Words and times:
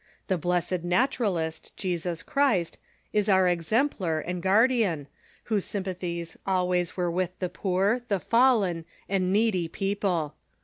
The 0.29 0.37
blessed 0.39 0.83
Naturalist, 0.83 1.77
Jesus 1.77 2.23
Clirist, 2.23 2.77
is 3.13 3.29
our 3.29 3.47
exemplar 3.47 4.19
and 4.19 4.41
guar> 4.41 4.67
dian, 4.67 5.05
whose 5.43 5.63
sympathies 5.63 6.35
always 6.43 6.97
were 6.97 7.11
with 7.11 7.37
the 7.37 7.49
poor, 7.49 8.01
the 8.07 8.19
fallen 8.19 8.83
and 9.07 9.31
needy 9.31 9.67
people. 9.67 10.33